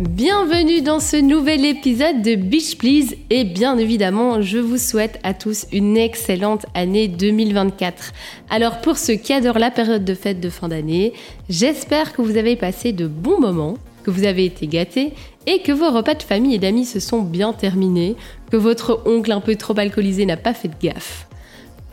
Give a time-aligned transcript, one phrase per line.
[0.00, 5.32] Bienvenue dans ce nouvel épisode de Beach Please et bien évidemment je vous souhaite à
[5.32, 8.12] tous une excellente année 2024.
[8.50, 11.12] Alors pour ceux qui adorent la période de fête de fin d'année,
[11.48, 15.12] j'espère que vous avez passé de bons moments, que vous avez été gâtés
[15.48, 18.16] et que vos repas de famille et d'amis se sont bien terminés,
[18.50, 21.26] que votre oncle un peu trop alcoolisé n'a pas fait de gaffe.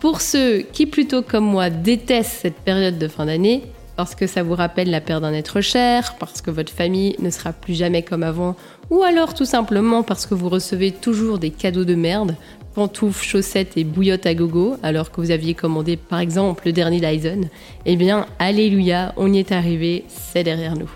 [0.02, 3.64] Pour ceux qui plutôt comme moi détestent cette période de fin d'année,
[3.96, 7.30] parce que ça vous rappelle la perte d'un être cher, parce que votre famille ne
[7.30, 8.58] sera plus jamais comme avant,
[8.90, 12.36] ou alors tout simplement parce que vous recevez toujours des cadeaux de merde,
[12.74, 17.00] pantoufles, chaussettes et bouillottes à gogo, alors que vous aviez commandé par exemple le dernier
[17.00, 17.44] Dyson,
[17.86, 20.92] eh bien, alléluia, on y est arrivé, c'est derrière nous.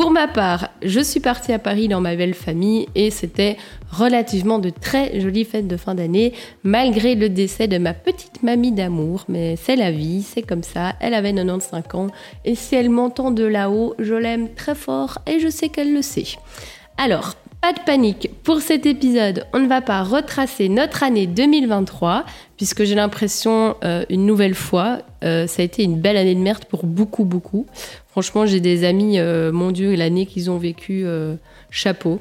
[0.00, 3.58] Pour ma part, je suis partie à Paris dans ma belle famille et c'était
[3.92, 8.72] relativement de très jolies fêtes de fin d'année, malgré le décès de ma petite mamie
[8.72, 9.26] d'amour.
[9.28, 10.94] Mais c'est la vie, c'est comme ça.
[11.00, 12.06] Elle avait 95 ans
[12.46, 16.00] et si elle m'entend de là-haut, je l'aime très fort et je sais qu'elle le
[16.00, 16.38] sait.
[16.96, 22.24] Alors, pas de panique, pour cet épisode, on ne va pas retracer notre année 2023,
[22.56, 26.40] puisque j'ai l'impression, euh, une nouvelle fois, euh, ça a été une belle année de
[26.40, 27.66] merde pour beaucoup, beaucoup.
[28.08, 31.04] Franchement, j'ai des amis, euh, mon Dieu, l'année qu'ils ont vécu,
[31.70, 32.20] chapeau.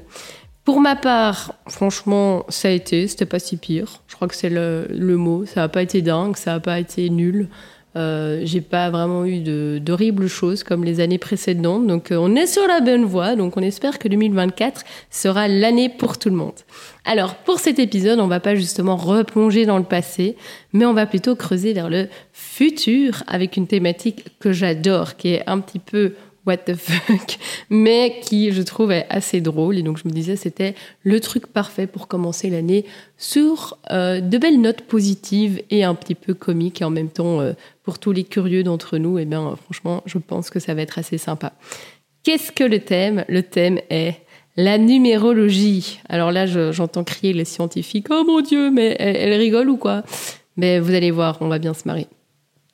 [0.65, 4.01] Pour ma part, franchement, ça a été, c'était pas si pire.
[4.07, 5.45] Je crois que c'est le, le, mot.
[5.45, 7.47] Ça n'a pas été dingue, ça n'a pas été nul.
[7.95, 9.39] Euh, j'ai pas vraiment eu
[9.79, 11.87] d'horribles choses comme les années précédentes.
[11.87, 13.35] Donc, euh, on est sur la bonne voie.
[13.35, 16.53] Donc, on espère que 2024 sera l'année pour tout le monde.
[17.03, 20.35] Alors, pour cet épisode, on va pas justement replonger dans le passé,
[20.71, 25.43] mais on va plutôt creuser vers le futur avec une thématique que j'adore, qui est
[25.47, 26.13] un petit peu
[26.49, 27.37] what the fuck,
[27.69, 29.77] mais qui je trouve est assez drôle.
[29.77, 32.85] Et donc je me disais c'était le truc parfait pour commencer l'année
[33.17, 37.39] sur euh, de belles notes positives et un petit peu comiques et en même temps
[37.39, 37.53] euh,
[37.83, 40.81] pour tous les curieux d'entre nous, et eh bien franchement je pense que ça va
[40.81, 41.53] être assez sympa.
[42.23, 43.23] Qu'est-ce que le thème?
[43.27, 44.15] Le thème est
[44.57, 45.99] la numérologie.
[46.09, 50.03] Alors là j'entends crier les scientifiques, oh mon dieu, mais elle, rigole ou quoi?
[50.57, 52.07] Mais vous allez voir, on va bien se marrer.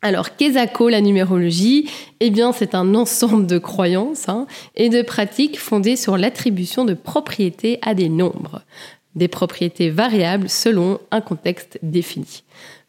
[0.05, 1.89] Alors, qu'est-ce la numérologie
[2.19, 4.45] Eh bien, c'est un ensemble de croyances hein,
[4.75, 8.61] et de pratiques fondées sur l'attribution de propriétés à des nombres,
[9.15, 12.43] des propriétés variables selon un contexte défini.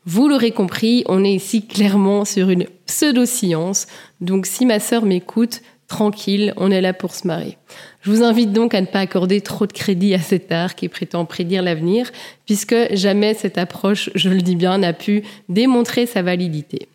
[0.05, 3.87] Vous l'aurez compris, on est ici clairement sur une pseudo-science,
[4.21, 7.57] donc si ma sœur m'écoute, tranquille, on est là pour se marrer.
[8.03, 10.91] Je vous invite donc à ne pas accorder trop de crédit à cet art qui
[10.91, 12.13] prétend prédire l'avenir,
[12.45, 16.89] puisque jamais cette approche, je le dis bien, n'a pu démontrer sa validité.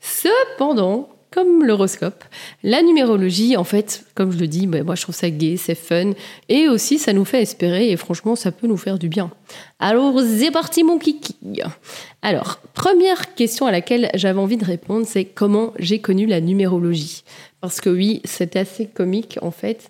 [0.00, 2.24] Cependant, comme l'horoscope,
[2.62, 5.76] la numérologie, en fait, comme je le dis, bah, moi je trouve ça gai, c'est
[5.76, 6.12] fun,
[6.48, 9.30] et aussi ça nous fait espérer, et franchement ça peut nous faire du bien.
[9.78, 11.36] Alors c'est parti mon kiki
[12.22, 17.22] Alors, première question à laquelle j'avais envie de répondre, c'est comment j'ai connu la numérologie?
[17.60, 19.88] Parce que oui, c'était assez comique en fait.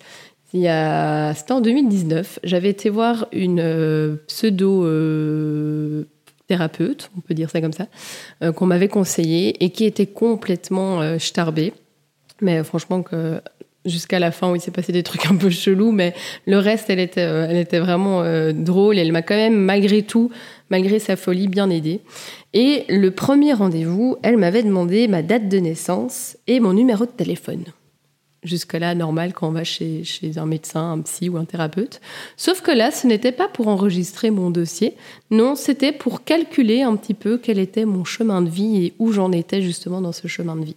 [0.53, 4.85] C'était en 2019, j'avais été voir une euh, pseudo...
[4.85, 6.05] Euh,
[6.51, 7.87] thérapeute, on peut dire ça comme ça,
[8.43, 11.73] euh, qu'on m'avait conseillé et qui était complètement euh, starbé.
[12.41, 13.41] Mais franchement, que
[13.85, 16.13] jusqu'à la fin il s'est passé des trucs un peu chelous, mais
[16.47, 18.99] le reste, elle était, euh, elle était vraiment drôle.
[18.99, 20.33] Et elle m'a quand même, malgré tout,
[20.71, 22.01] malgré sa folie, bien aidée.
[22.53, 27.13] Et le premier rendez-vous, elle m'avait demandé ma date de naissance et mon numéro de
[27.13, 27.63] téléphone
[28.43, 32.01] jusque-là normal quand on va chez, chez, un médecin, un psy ou un thérapeute.
[32.37, 34.97] Sauf que là, ce n'était pas pour enregistrer mon dossier,
[35.31, 39.13] non, c'était pour calculer un petit peu quel était mon chemin de vie et où
[39.13, 40.77] j'en étais justement dans ce chemin de vie.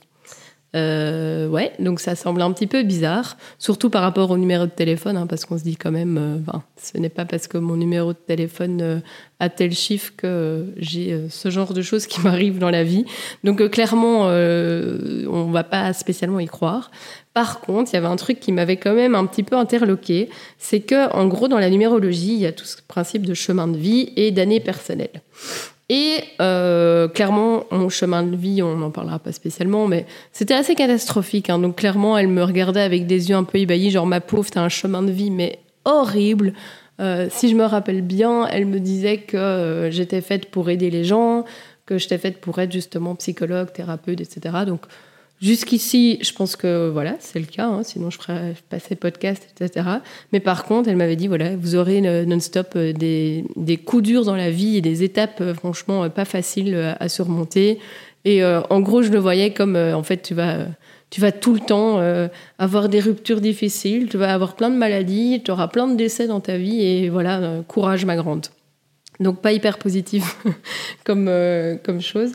[0.76, 4.72] Euh, ouais, donc ça semble un petit peu bizarre, surtout par rapport au numéro de
[4.72, 7.76] téléphone, hein, parce qu'on se dit quand même, euh, ce n'est pas parce que mon
[7.76, 9.00] numéro de téléphone euh,
[9.40, 13.06] a tel chiffre que j'ai ce genre de choses qui m'arrivent dans la vie.
[13.44, 16.90] Donc clairement, on va pas spécialement y croire.
[17.34, 20.30] Par contre, il y avait un truc qui m'avait quand même un petit peu interloqué,
[20.58, 23.68] c'est que en gros dans la numérologie, il y a tout ce principe de chemin
[23.68, 25.22] de vie et d'année personnelle.
[25.96, 30.74] Et euh, clairement, mon chemin de vie, on n'en parlera pas spécialement, mais c'était assez
[30.74, 31.52] catastrophique.
[31.52, 31.60] Hein.
[31.60, 34.62] Donc clairement, elle me regardait avec des yeux un peu ébahis, genre ma pauvre, t'as
[34.62, 36.54] un chemin de vie, mais horrible.
[37.00, 40.90] Euh, si je me rappelle bien, elle me disait que euh, j'étais faite pour aider
[40.90, 41.46] les gens,
[41.86, 44.64] que j'étais faite pour être justement psychologue, thérapeute, etc.
[44.66, 44.82] Donc
[45.44, 49.86] Jusqu'ici, je pense que voilà, c'est le cas, hein, sinon je ferais passer podcast, etc.
[50.32, 54.24] Mais par contre, elle m'avait dit voilà, vous aurez non-stop euh, des, des, coups durs
[54.24, 57.80] dans la vie et des étapes euh, franchement euh, pas faciles à surmonter.
[58.24, 60.60] Et en gros, je le voyais comme en fait, tu vas,
[61.10, 62.00] tu vas tout le temps
[62.58, 66.26] avoir des ruptures difficiles, tu vas avoir plein de maladies, tu auras plein de décès
[66.26, 68.46] dans ta vie et voilà, courage ma grande.
[69.20, 70.38] Donc pas hyper positif
[71.04, 71.30] comme,
[71.84, 72.32] comme chose.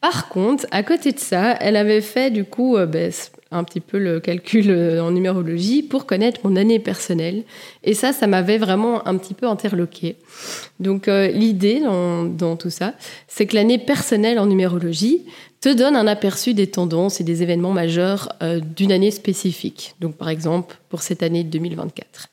[0.00, 3.12] Par contre, à côté de ça, elle avait fait du coup euh, ben,
[3.50, 7.44] un petit peu le calcul euh, en numérologie pour connaître mon année personnelle.
[7.84, 10.16] Et ça, ça m'avait vraiment un petit peu interloqué.
[10.78, 12.94] Donc l'idée dans, tout ça,
[13.28, 15.24] c'est que l'année personnelle en numérologie,
[15.60, 19.94] te donne un aperçu des tendances et des événements majeurs euh, d'une année spécifique.
[20.00, 22.28] Donc, par exemple, pour cette année 2024.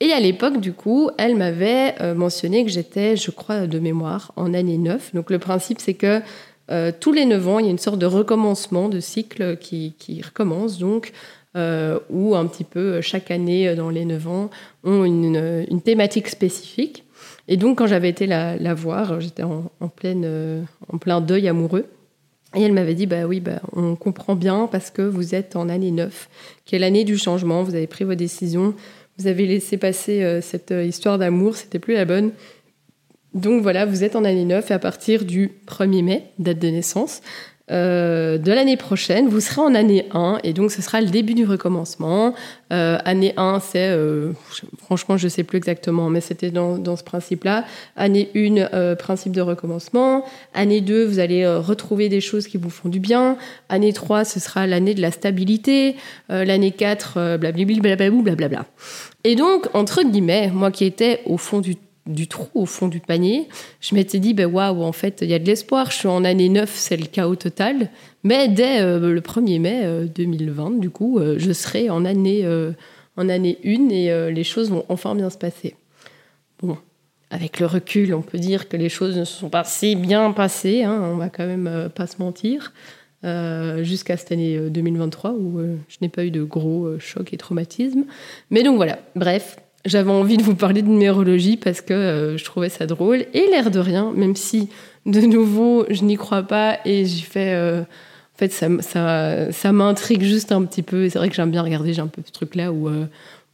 [0.00, 4.32] Et à l'époque, du coup, elle m'avait euh, mentionné que j'étais, je crois, de mémoire,
[4.34, 5.14] en année 9.
[5.14, 6.20] Donc, le principe, c'est que
[6.70, 9.94] euh, tous les 9 ans, il y a une sorte de recommencement de cycle qui,
[10.24, 11.12] recommence, donc,
[11.54, 14.50] où un petit peu chaque année dans les 9 ans
[14.84, 17.04] ont une, thématique spécifique.
[17.48, 21.86] Et donc, quand j'avais été la, la voir, j'étais en, pleine, en plein deuil amoureux.
[22.54, 25.68] Et elle m'avait dit, bah oui, bah, on comprend bien parce que vous êtes en
[25.68, 26.28] année 9,
[26.64, 28.74] qui est l'année du changement, vous avez pris vos décisions,
[29.18, 32.32] vous avez laissé passer euh, cette euh, histoire d'amour, c'était plus la bonne.
[33.34, 36.68] Donc voilà, vous êtes en année 9 et à partir du 1er mai, date de
[36.68, 37.22] naissance,
[37.70, 41.34] euh, de l'année prochaine, vous serez en année 1 et donc ce sera le début
[41.34, 42.34] du recommencement.
[42.72, 44.32] Euh, année 1, c'est, euh,
[44.78, 47.64] franchement, je ne sais plus exactement, mais c'était dans, dans, ce principe-là.
[47.96, 50.24] Année 1, principe de recommencement.
[50.54, 53.38] Année 2, vous allez retrouver des choses qui vous font du bien.
[53.68, 55.96] Année 3, ce sera l'année de la stabilité.
[56.28, 58.66] l'année 4, blablabla, blablabla.
[59.24, 61.76] Et donc, entre guillemets, moi qui étais au fond du
[62.06, 63.48] du trou au fond du panier,
[63.80, 65.90] je m'étais dit, ben waouh, en fait, il y a de l'espoir.
[65.90, 67.90] Je suis en année 9, c'est le chaos total.
[68.24, 72.46] Mais dès euh, le 1er mai 2020, euh, du coup, euh, je serai en année,
[73.16, 75.76] en année 1 et les choses vont enfin bien se passer.
[76.60, 76.76] Bon,
[77.30, 80.32] avec le recul, on peut dire que les choses ne se sont pas si bien
[80.32, 80.82] passées.
[80.82, 82.72] Hein, on va quand même pas se mentir.
[83.82, 88.04] jusqu'à cette année 2023 où je n'ai pas eu de gros chocs et traumatismes.
[88.50, 92.44] Mais donc voilà, bref, j'avais envie de vous parler de numérologie parce que euh, je
[92.44, 93.24] trouvais ça drôle.
[93.34, 94.68] Et l'air de rien, même si
[95.06, 97.52] de nouveau je n'y crois pas et j'y fais.
[97.54, 101.08] Euh, en fait, ça, ça, ça m'intrigue juste un petit peu.
[101.08, 103.04] C'est vrai que j'aime bien regarder, j'ai un peu ce truc-là où, euh,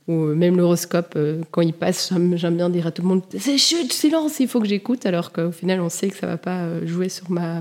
[0.06, 1.18] où même l'horoscope,
[1.50, 4.60] quand il passe, j'aime bien dire à tout le monde C'est chut, silence, il faut
[4.60, 5.04] que j'écoute.
[5.04, 7.60] Alors qu'au final, on sait que ça va pas jouer sur ma,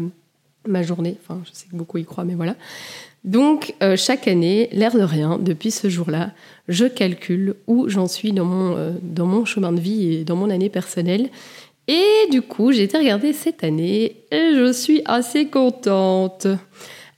[0.68, 1.18] ma journée.
[1.22, 2.56] Enfin, je sais que beaucoup y croient, mais voilà.
[3.28, 6.32] Donc, euh, chaque année, l'air de rien, depuis ce jour-là,
[6.70, 10.70] je calcule où j'en suis dans mon, euh, chemin de vie et dans mon année
[10.70, 11.30] personnelle.
[11.90, 16.48] Et du coup, j'ai été regarder cette année et je suis assez contente.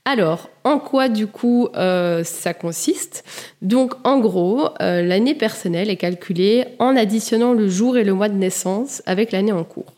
[0.04, 3.22] Alors, en quoi du coup euh, ça consiste?
[3.62, 8.36] Donc, en gros, l'année personnelle est calculée en additionnant le jour et le mois de
[8.36, 9.94] naissance avec l'année en cours.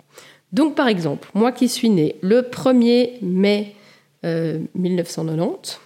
[0.52, 3.74] Donc, par exemple, moi qui suis née le 1er mai
[4.22, 5.80] 1990,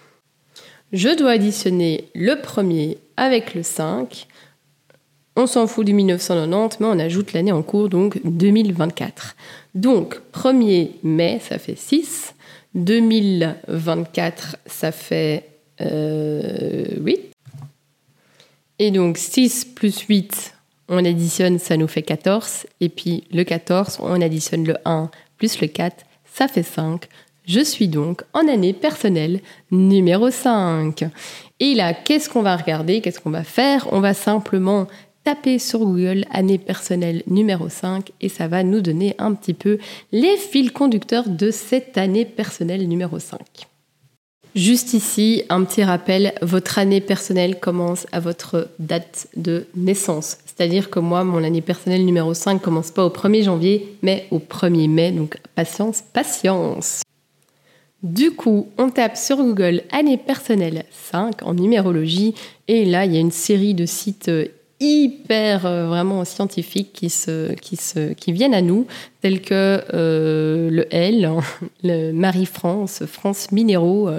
[0.91, 4.27] je dois additionner le premier avec le 5.
[5.35, 9.35] On s'en fout du 1990, mais on ajoute l'année en cours, donc 2024.
[9.75, 12.33] Donc, 1er mai, ça fait 6.
[12.73, 15.45] 2024, ça fait
[15.81, 17.31] euh, 8.
[18.79, 20.53] Et donc, 6 plus 8,
[20.87, 22.67] on additionne, ça nous fait 14.
[22.79, 27.07] Et puis, le 14, on additionne le 1 plus le 4, ça fait 5.
[27.47, 29.39] Je suis donc en année personnelle
[29.71, 31.05] numéro 5.
[31.61, 32.99] Et là, qu'est-ce qu'on va regarder?
[32.99, 33.87] Qu'est-ce qu'on va faire?
[33.93, 34.87] On va simplement
[35.23, 39.77] taper sur Google année personnelle numéro 5 et ça va nous donner un petit peu
[40.11, 43.39] les fils conducteurs de cette année personnelle numéro 5.
[44.53, 50.39] Juste ici, un petit rappel, votre année personnelle commence à votre date de naissance.
[50.45, 54.39] C'est-à-dire que moi, mon année personnelle numéro 5 commence pas au 1er janvier, mais au
[54.39, 55.11] 1er mai.
[55.11, 57.03] Donc patience, patience.
[58.03, 62.35] Du coup, on tape sur Google année personnelle 5 en numérologie
[62.67, 64.45] et là, il y a une série de sites euh,
[64.79, 68.85] hyper euh, vraiment scientifiques qui, viennent à nous,
[69.21, 71.27] tels que euh, le L,
[71.83, 74.11] le Marie-France, France Minéraux,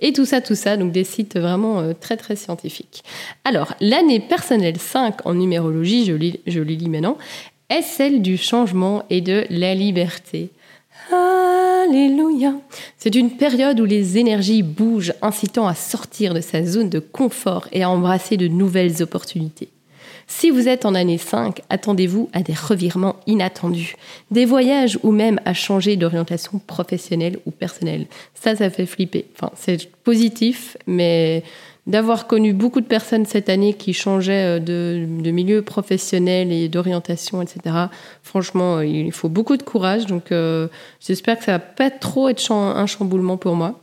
[0.00, 3.04] et tout ça, tout ça, donc des sites vraiment très, très scientifiques.
[3.44, 6.16] Alors, l'année personnelle 5 en numérologie, je,
[6.50, 7.18] je les lis maintenant,
[7.68, 10.48] est celle du changement et de la liberté.
[11.88, 12.54] Alléluia.
[12.98, 17.68] C'est une période où les énergies bougent, incitant à sortir de sa zone de confort
[17.72, 19.68] et à embrasser de nouvelles opportunités.
[20.26, 23.94] Si vous êtes en année 5, attendez-vous à des revirements inattendus,
[24.32, 28.06] des voyages ou même à changer d'orientation professionnelle ou personnelle.
[28.34, 29.26] Ça, ça fait flipper.
[29.34, 31.44] Enfin, c'est positif, mais
[31.86, 37.42] d'avoir connu beaucoup de personnes cette année qui changeaient euh, de, milieu professionnel et d'orientation,
[37.42, 37.76] etc.
[38.22, 40.06] Franchement, euh, il faut beaucoup de courage.
[40.06, 40.68] Donc, euh,
[41.00, 43.80] j'espère que ça va pas trop être un chamboulement pour moi.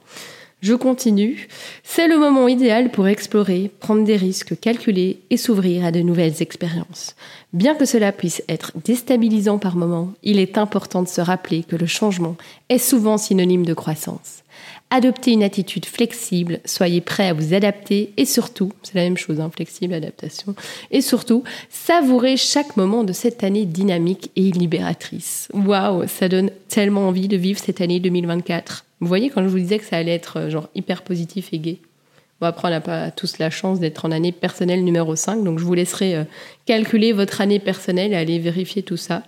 [0.63, 1.49] Je continue.
[1.83, 6.41] C'est le moment idéal pour explorer, prendre des risques calculés et s'ouvrir à de nouvelles
[6.41, 7.17] expériences.
[7.51, 11.75] Bien que cela puisse être déstabilisant par moments, il est important de se rappeler que
[11.75, 12.37] le changement
[12.69, 14.42] est souvent synonyme de croissance.
[14.95, 19.39] Adoptez une attitude flexible, soyez prêt à vous adapter et surtout, c'est la même chose,
[19.39, 20.53] hein, flexible, adaptation,
[20.91, 25.47] et surtout, savourez chaque moment de cette année dynamique et libératrice.
[25.51, 28.85] Waouh, ça donne tellement envie de vivre cette année 2024.
[28.99, 31.57] Vous voyez, quand je vous disais que ça allait être euh, genre hyper positif et
[31.57, 31.81] gai.
[32.39, 35.57] Bon, après, on n'a pas tous la chance d'être en année personnelle numéro 5, donc
[35.57, 36.23] je vous laisserai euh,
[36.67, 39.23] calculer votre année personnelle et aller vérifier tout ça.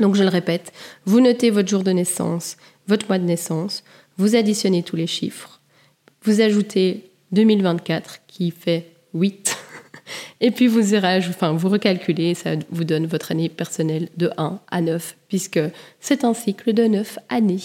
[0.00, 0.70] Donc je le répète,
[1.06, 3.84] vous notez votre jour de naissance, votre mois de naissance,
[4.18, 5.60] vous additionnez tous les chiffres,
[6.22, 9.56] vous ajoutez 2024 qui fait 8,
[10.40, 14.80] et puis vous, enfin, vous recalculez, ça vous donne votre année personnelle de 1 à
[14.80, 15.60] 9, puisque
[16.00, 17.60] c'est un cycle de 9 années.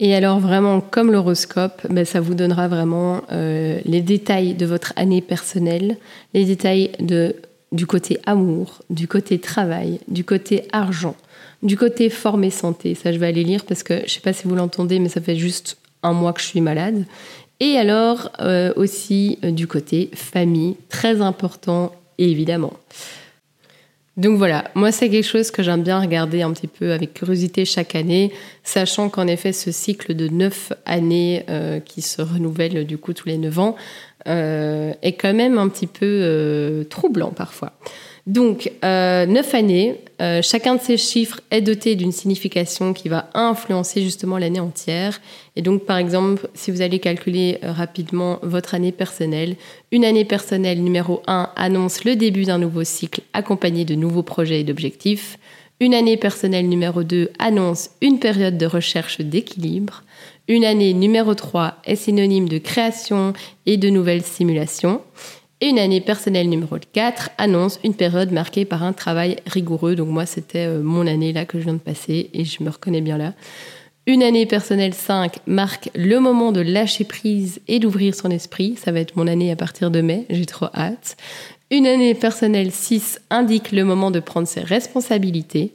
[0.00, 4.92] Et alors vraiment, comme l'horoscope, ben, ça vous donnera vraiment euh, les détails de votre
[4.96, 5.98] année personnelle,
[6.34, 6.90] les détails
[7.70, 11.16] du côté amour, du côté travail, du côté argent,
[11.64, 14.34] du côté forme et santé, ça je vais aller lire parce que je sais pas
[14.34, 17.06] si vous l'entendez, mais ça fait juste un mois que je suis malade.
[17.58, 22.74] Et alors euh, aussi euh, du côté famille, très important évidemment.
[24.18, 27.64] Donc voilà, moi c'est quelque chose que j'aime bien regarder un petit peu avec curiosité
[27.64, 28.30] chaque année,
[28.62, 33.26] sachant qu'en effet ce cycle de neuf années euh, qui se renouvelle du coup tous
[33.26, 33.74] les neuf ans
[34.26, 37.74] est quand même un petit peu troublant parfois.
[38.26, 43.28] Donc, euh, neuf années, euh, chacun de ces chiffres est doté d'une signification qui va
[43.34, 45.20] influencer justement l'année entière.
[45.56, 49.56] Et donc, par exemple, si vous allez calculer euh, rapidement votre année personnelle,
[49.92, 54.60] une année personnelle numéro 1 annonce le début d'un nouveau cycle accompagné de nouveaux projets
[54.60, 55.38] et d'objectifs.
[55.80, 60.02] Une année personnelle numéro 2 annonce une période de recherche d'équilibre.
[60.48, 63.34] Une année numéro 3 est synonyme de création
[63.66, 65.02] et de nouvelles simulations.
[65.64, 69.94] Et une année personnelle numéro 4 annonce une période marquée par un travail rigoureux.
[69.94, 72.68] Donc moi, c'était euh, mon année là que je viens de passer et je me
[72.68, 73.32] reconnais bien là.
[74.06, 78.76] Une année personnelle 5 marque le moment de lâcher prise et d'ouvrir son esprit.
[78.76, 81.16] Ça va être mon année à partir de mai, j'ai trop hâte.
[81.70, 85.72] Une année personnelle 6 indique le moment de prendre ses responsabilités.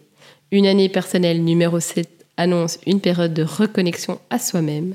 [0.51, 4.93] Une année personnelle numéro 7 annonce une période de reconnexion à soi-même.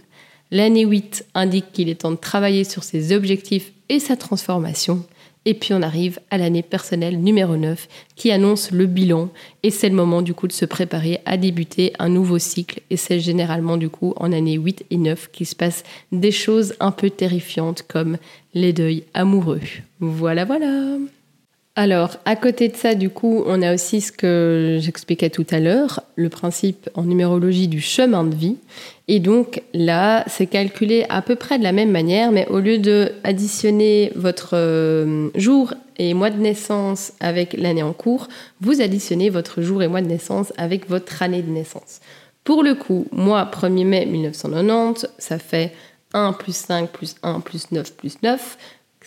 [0.51, 5.05] L'année 8 indique qu'il est temps de travailler sur ses objectifs et sa transformation.
[5.47, 9.29] Et puis on arrive à l'année personnelle numéro 9 qui annonce le bilan
[9.63, 12.97] et c'est le moment du coup de se préparer à débuter un nouveau cycle et
[12.97, 16.93] c'est généralement du coup en année 8 et 9 qu'il se passe des choses un
[16.93, 18.17] peu terrifiantes comme
[18.55, 19.61] les deuils amoureux.
[20.01, 20.97] Voilà voilà.
[21.77, 25.59] Alors, à côté de ça, du coup, on a aussi ce que j'expliquais tout à
[25.59, 28.59] l'heure, le principe en numérologie du chemin de vie.
[29.09, 32.79] Et donc là, c'est calculé à peu près de la même manière, mais au lieu
[32.79, 38.29] de additionner votre euh, jour et mois de naissance avec l'année en cours,
[38.61, 41.99] vous additionnez votre jour et mois de naissance avec votre année de naissance.
[42.45, 45.73] Pour le coup, moi, 1er mai 1990, ça fait
[46.13, 48.59] 1 plus 5 plus 1 plus 9 plus 9,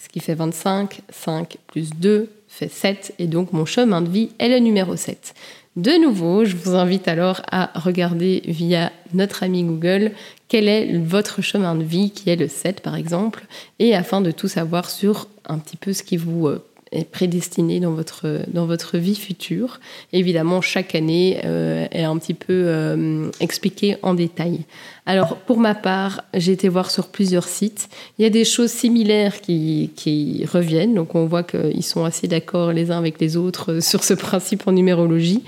[0.03, 4.29] ce qui fait 25, 5 plus 2 fait 7 et donc mon chemin de vie
[4.39, 5.33] est le numéro 7.
[5.75, 10.11] De nouveau, je vous invite alors à regarder via notre ami Google
[10.47, 13.45] quel est votre chemin de vie qui est le 7 par exemple
[13.77, 17.79] et afin de tout savoir sur un petit peu ce qui vous euh, est prédestiné
[17.79, 19.79] dans votre, dans votre vie future.
[20.13, 24.65] Évidemment, chaque année euh, est un petit peu euh, expliquée en détail.
[25.05, 27.89] Alors, pour ma part, j'ai été voir sur plusieurs sites.
[28.19, 32.27] Il y a des choses similaires qui, qui reviennent, donc on voit qu'ils sont assez
[32.27, 35.43] d'accord les uns avec les autres sur ce principe en numérologie.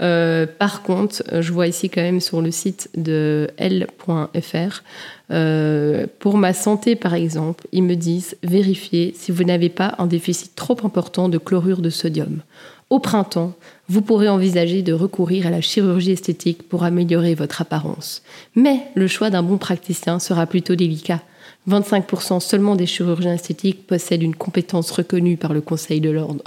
[0.00, 4.82] Euh, par contre, je vois ici quand même sur le site de L.fr,
[5.32, 10.06] euh, pour ma santé par exemple, ils me disent vérifiez si vous n'avez pas un
[10.06, 12.42] déficit trop important de chlorure de sodium.
[12.90, 13.54] Au printemps,
[13.88, 18.22] vous pourrez envisager de recourir à la chirurgie esthétique pour améliorer votre apparence.
[18.54, 21.22] Mais le choix d'un bon praticien sera plutôt délicat
[21.68, 26.42] 25% seulement des chirurgiens esthétiques possèdent une compétence reconnue par le Conseil de l'ordre.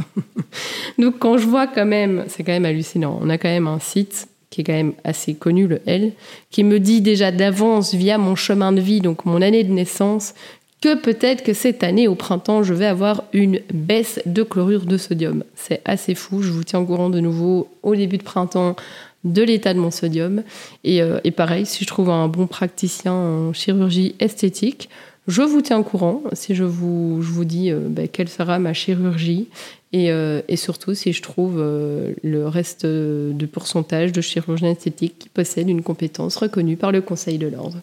[0.99, 3.79] Donc quand je vois quand même, c'est quand même hallucinant, on a quand même un
[3.79, 6.13] site qui est quand même assez connu, le L,
[6.49, 10.33] qui me dit déjà d'avance via mon chemin de vie, donc mon année de naissance,
[10.79, 14.97] que peut-être que cette année, au printemps, je vais avoir une baisse de chlorure de
[14.97, 15.43] sodium.
[15.55, 18.77] C'est assez fou, je vous tiens au courant de nouveau au début de printemps
[19.25, 20.41] de l'état de mon sodium.
[20.87, 24.87] Euh, et, pareil, si je trouve un bon praticien en chirurgie esthétique,
[25.27, 28.57] je vous tiens au courant si je vous, je vous dis euh, ben, quelle sera
[28.59, 29.49] ma chirurgie
[29.95, 35.29] et, euh, et surtout si je trouve le reste de pourcentage de chirurgiens esthétiques qui
[35.29, 37.77] possèdent une compétence reconnue par le Conseil de l'ordre.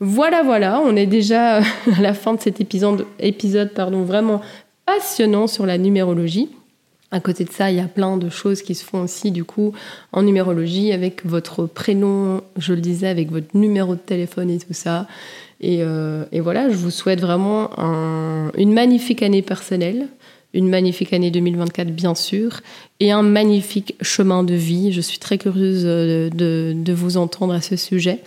[0.00, 1.58] voilà, voilà, on est déjà
[1.96, 4.40] à la fin de cet épisode, épisode pardon, vraiment
[4.84, 6.48] passionnant sur la numérologie.
[7.12, 9.44] À côté de ça, il y a plein de choses qui se font aussi du
[9.44, 9.72] coup
[10.10, 14.72] en numérologie avec votre prénom, je le disais, avec votre numéro de téléphone et tout
[14.72, 15.06] ça.
[15.60, 17.70] Et, euh, voilà, je vous souhaite vraiment
[18.56, 20.08] une magnifique année personnelle,
[20.54, 22.60] une magnifique année 2024 bien sûr,
[23.00, 24.92] et un magnifique chemin de vie.
[24.92, 26.30] Je suis très curieuse de,
[26.74, 28.20] de vous entendre à ce sujet.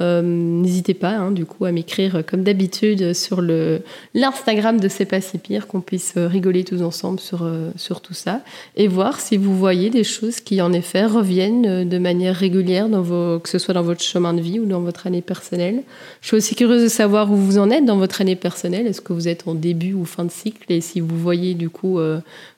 [0.00, 5.04] Euh, n'hésitez pas, hein, du coup, à m'écrire euh, comme d'habitude sur l'Instagram de C'est
[5.04, 8.40] pas si pire, qu'on puisse euh, rigoler tous ensemble sur, sur tout ça
[8.76, 13.02] et voir si vous voyez des choses qui, en effet, reviennent de manière régulière, dans
[13.02, 15.82] vos, que ce soit dans votre chemin de vie ou dans votre année personnelle.
[16.20, 18.86] Je suis aussi curieuse de savoir où vous en êtes dans votre année personnelle.
[18.86, 20.64] Est-ce que vous êtes en début ou fin de cycle?
[20.72, 21.98] Et si vous voyez, du coup,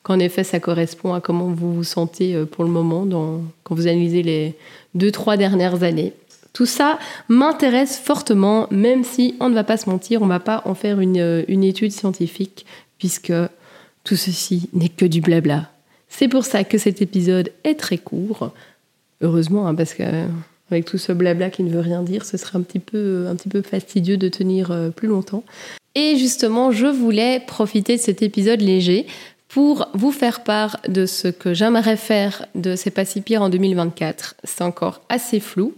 [0.03, 3.87] qu'en effet, ça correspond à comment vous vous sentez pour le moment dans, quand vous
[3.87, 4.55] analysez les
[4.95, 6.13] deux, trois dernières années.
[6.57, 6.99] Tout ça
[7.29, 10.75] m'intéresse fortement, même si on ne va pas se mentir, on ne va pas en
[10.75, 12.65] faire une, une étude scientifique,
[12.97, 13.35] puisque
[14.05, 15.69] tout ceci n'est que du blabla.
[16.09, 18.53] C'est pour ça que cet épisode est très court.
[19.21, 20.03] Heureusement, hein, parce que
[20.71, 23.37] avec tout ce blabla qui ne veut rien dire, ce serait un petit peu, un
[23.37, 25.45] petit peu fastidieux de tenir euh, plus longtemps.
[25.95, 29.07] Et justement, je voulais profiter de cet épisode léger
[29.49, 33.51] pour vous faire part de ce que j'aimerais faire de C'est pas si pire en
[33.51, 34.37] 2024.
[34.43, 35.75] C'est encore assez flou.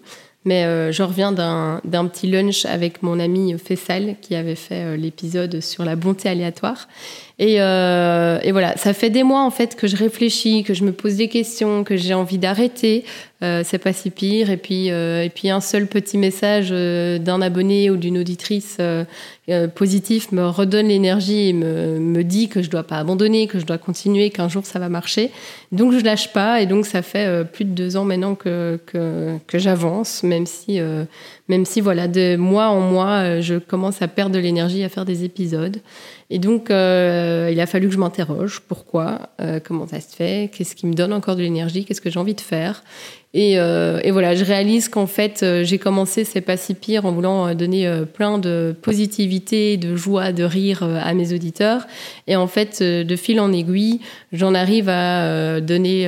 [0.48, 4.96] Mais euh, je reviens d'un petit lunch avec mon ami Fessal qui avait fait euh,
[4.96, 6.88] l'épisode sur la bonté aléatoire.
[7.40, 10.82] Et, euh, et, voilà, ça fait des mois en fait que je réfléchis, que je
[10.82, 13.04] me pose des questions, que j'ai envie d'arrêter.
[13.44, 14.50] Euh, c'est pas si pire.
[14.50, 18.78] Et puis, euh, et puis un seul petit message euh, d'un abonné ou d'une auditrice
[18.80, 19.04] euh,
[19.68, 23.66] positif me redonne l'énergie et me, me dit que je dois pas abandonner, que je
[23.66, 25.30] dois continuer, qu'un jour ça va marcher.
[25.70, 26.60] Donc je lâche pas.
[26.60, 30.80] Et donc ça fait plus de deux ans maintenant que, que, que j'avance, même si,
[31.48, 35.04] même si voilà, de mois en mois, je commence à perdre de l'énergie à faire
[35.04, 35.78] des épisodes.
[36.30, 38.60] Et donc, euh, il a fallu que je m'interroge.
[38.68, 39.30] Pourquoi?
[39.40, 40.50] Euh, Comment ça se fait?
[40.52, 41.86] Qu'est-ce qui me donne encore de l'énergie?
[41.86, 42.82] Qu'est-ce que j'ai envie de faire?
[43.34, 47.04] Et, euh, et, voilà, je réalise qu'en fait, euh, j'ai commencé C'est pas si pire
[47.04, 51.86] en voulant euh, donner euh, plein de positivité, de joie, de rire à mes auditeurs.
[52.26, 54.00] Et en fait, de fil en aiguille,
[54.32, 56.06] j'en arrive à donner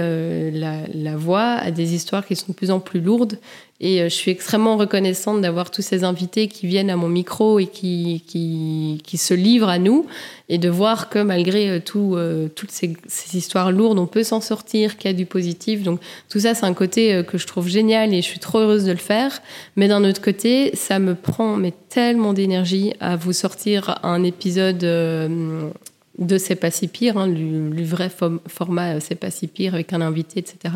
[0.53, 3.39] la, la voix à des histoires qui sont de plus en plus lourdes
[3.81, 7.67] et je suis extrêmement reconnaissante d'avoir tous ces invités qui viennent à mon micro et
[7.67, 10.07] qui, qui, qui se livrent à nous
[10.49, 12.17] et de voir que malgré tout,
[12.55, 15.83] toutes ces, ces, histoires lourdes, on peut s'en sortir, qu'il y a du positif.
[15.83, 18.59] Donc tout ça, c'est un côté euh, que je trouve génial et je suis trop
[18.59, 19.41] heureuse de le faire.
[19.77, 24.83] Mais d'un autre côté, ça me prend mais tellement d'énergie à vous sortir un épisode
[24.85, 25.71] euh,
[26.21, 27.33] de C'est pas si pire, hein,
[27.83, 28.11] vrai
[28.47, 30.75] format euh, C'est pas si pire avec un invité, etc.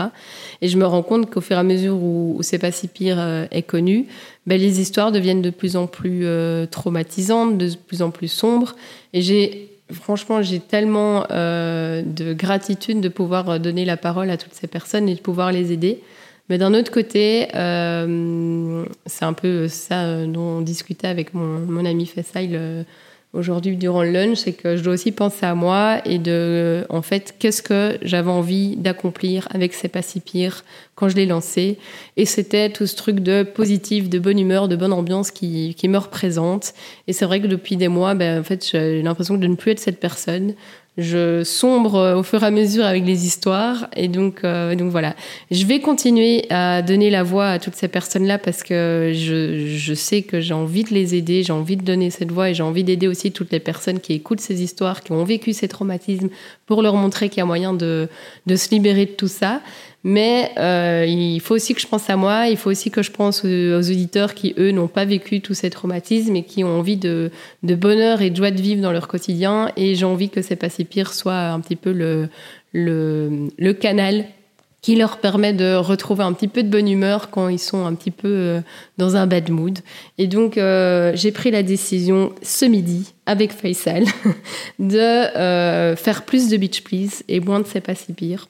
[0.60, 3.46] Et je me rends compte qu'au fur et à mesure où, C'est pas si pire
[3.50, 4.06] est connu,
[4.46, 6.26] ben, les histoires deviennent de plus en plus
[6.70, 8.74] traumatisantes, de plus en plus sombres.
[9.12, 14.66] Et j'ai franchement, j'ai tellement de gratitude de pouvoir donner la parole à toutes ces
[14.66, 16.00] personnes et de pouvoir les aider.
[16.48, 21.86] Mais d'un autre côté, euh, c'est un peu ça dont on discutait avec mon, mon
[21.86, 22.82] ami Fessail euh,
[23.34, 27.02] aujourd'hui durant le lunch, c'est que je dois aussi penser à moi et de, en
[27.02, 31.78] fait, qu'est-ce que j'avais envie d'accomplir avec C'est pas si pire quand je l'ai lancé.
[32.16, 35.88] Et c'était tout ce truc de positif, de bonne humeur, de bonne ambiance qui, qui
[35.88, 36.74] me représente.
[37.08, 39.72] Et c'est vrai que depuis des mois, ben, en fait, j'ai l'impression de ne plus
[39.72, 40.54] être cette personne
[40.96, 43.88] je sombre au fur et à mesure avec les histoires.
[43.96, 45.16] Et donc euh, donc voilà.
[45.50, 49.66] Je vais continuer à donner la voix à toutes ces personnes là parce que je,
[49.66, 52.54] je sais que j'ai envie de les aider j'ai envie de donner cette voix et
[52.54, 55.68] j'ai envie d'aider aussi toutes les personnes qui écoutent ces histoires qui ont vécu ces
[55.68, 56.28] traumatismes
[56.66, 58.08] pour leur montrer qu'il y a moyen de
[58.46, 59.60] de se libérer de tout ça
[60.06, 63.10] mais euh, il faut aussi que je pense à moi, il faut aussi que je
[63.10, 66.98] pense aux, auditeurs qui, eux, n'ont pas vécu tous ces traumatismes et qui ont envie
[66.98, 67.30] de,
[67.62, 69.72] de, bonheur et de joie de vivre dans leur quotidien.
[69.78, 72.28] Et j'ai envie que C'est pas si pire soit un petit peu le,
[72.74, 74.26] le, le, canal
[74.84, 77.94] qui leur permet de retrouver un petit peu de bonne humeur quand ils sont un
[77.94, 78.60] petit peu euh,
[78.98, 79.78] dans un bad mood.
[80.18, 84.04] Et donc, euh, j'ai pris la décision ce midi avec Faisal
[84.78, 88.46] de euh, faire plus de Beach Please et moins de C'est pas si pire.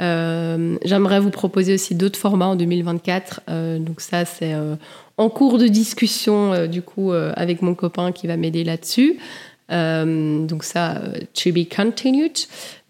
[0.00, 3.42] J'aimerais vous proposer aussi d'autres formats en 2024.
[3.48, 4.56] Euh, donc ça, c'est
[5.16, 9.16] en cours de discussion du coup avec mon copain qui va m'aider là-dessus.
[9.68, 11.02] Donc ça,
[11.34, 12.38] to be continued.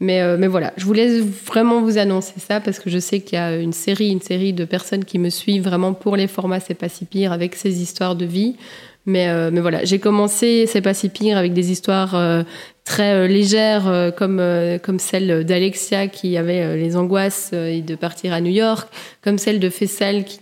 [0.01, 3.43] Mais, mais voilà, je voulais vraiment vous annoncer ça parce que je sais qu'il y
[3.43, 6.75] a une série, une série de personnes qui me suivent vraiment pour les formats C'est
[6.75, 8.57] pas si pire avec ces histoires de vie.
[9.07, 12.45] Mais, mais voilà, j'ai commencé C'est pas si pire avec des histoires
[12.89, 14.43] très légères comme,
[14.83, 18.89] comme celle d'Alexia qui avait les angoisses de partir à New York,
[19.23, 20.41] comme celle de Fessel qui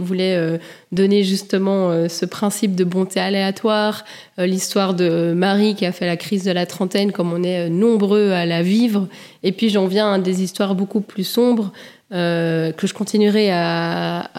[0.00, 0.58] voulait
[0.92, 4.04] donner justement ce principe de bonté aléatoire,
[4.38, 8.30] l'histoire de Marie qui a fait la crise de la trentaine, comme on est nombreux
[8.30, 9.06] à la vivre.
[9.42, 11.70] Et puis j'en viens à des histoires beaucoup plus sombres
[12.14, 14.30] euh, que je continuerai à,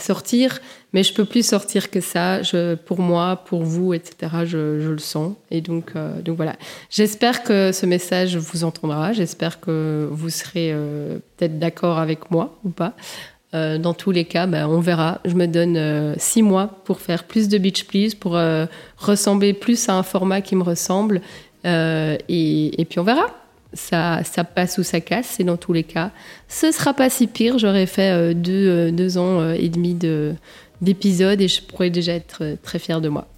[0.00, 0.60] sortir,
[0.94, 2.40] mais je peux plus sortir que ça.
[2.86, 4.32] Pour moi, pour vous, etc.
[4.44, 5.34] Je, le sens.
[5.50, 6.56] Et donc, euh, donc voilà.
[6.88, 9.12] J'espère que ce message vous entendra.
[9.12, 12.94] J'espère que vous serez euh, peut-être d'accord avec moi ou pas.
[13.52, 15.20] dans tous les cas, ben, on verra.
[15.26, 18.38] Je me donne six mois pour faire plus de Beach Please, pour
[18.96, 21.20] ressembler plus à un format qui me ressemble.
[21.64, 23.41] et puis on verra
[23.74, 26.10] ça, ça passe ou ça casse, c'est dans tous les cas.
[26.48, 29.96] Ce sera pas si pire, j'aurais fait euh, deux, euh, deux, ans euh, et demi
[30.80, 33.28] d'épisodes et je pourrais déjà être très fière de moi.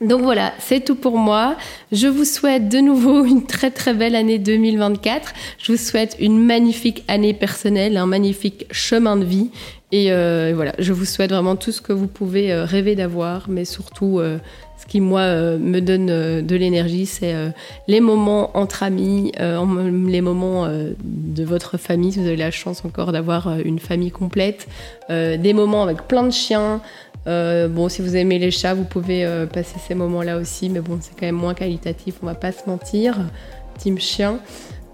[0.00, 1.56] Donc voilà, c'est tout pour moi.
[1.90, 5.32] Je vous souhaite de nouveau une très très belle année 2024.
[5.58, 9.50] Je vous souhaite une magnifique année personnelle, un magnifique chemin de vie.
[9.90, 10.10] Et
[10.52, 14.20] voilà, je vous souhaite vraiment tout ce que vous pouvez rêver d'avoir, mais surtout
[14.88, 17.50] qui, moi, euh, me donne euh, de l'énergie, c'est euh,
[17.86, 23.12] les moments entre amis, les moments de votre famille, si vous avez la chance encore
[23.12, 24.66] d'avoir une famille complète,
[25.10, 26.80] des moments avec plein de chiens.
[27.26, 31.12] bon, si vous aimez les chats, vous pouvez passer ces moments-là aussi, mais bon, c'est
[31.18, 33.18] quand même moins qualitatif, on va pas se mentir.
[33.78, 34.38] Team chien.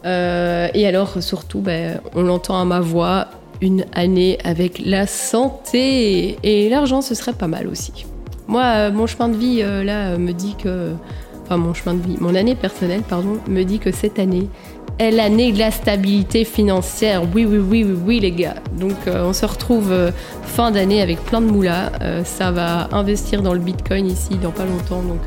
[0.04, 3.28] et alors, surtout, ben, on l'entend à ma voix,
[3.64, 8.04] une année avec la santé et l'argent, ce serait pas mal aussi.
[8.46, 10.92] Moi, euh, mon chemin de vie, euh, là, euh, me dit que.
[11.42, 14.48] Enfin, mon chemin de vie, mon année personnelle, pardon, me dit que cette année
[14.98, 17.22] est l'année de la stabilité financière.
[17.34, 18.54] Oui, oui, oui, oui, oui, les gars.
[18.78, 19.92] Donc, on se retrouve
[20.42, 21.90] fin d'année avec plein de moulas.
[22.24, 25.02] ça va investir dans le bitcoin ici dans pas longtemps.
[25.02, 25.20] Donc,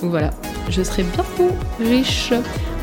[0.00, 0.30] donc voilà,
[0.70, 2.32] je serai bientôt riche.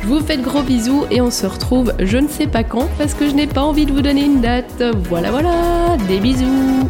[0.01, 2.87] Je vous fais de gros bisous et on se retrouve je ne sais pas quand
[2.97, 4.83] parce que je n'ai pas envie de vous donner une date.
[5.09, 6.89] Voilà, voilà, des bisous.